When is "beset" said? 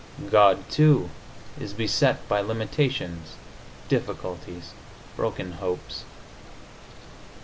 1.75-2.27